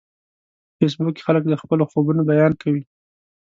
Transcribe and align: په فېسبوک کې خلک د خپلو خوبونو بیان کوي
په 0.75 0.75
فېسبوک 0.77 1.13
کې 1.15 1.25
خلک 1.27 1.43
د 1.47 1.53
خپلو 1.63 1.83
خوبونو 1.91 2.21
بیان 2.31 2.51
کوي 2.61 2.83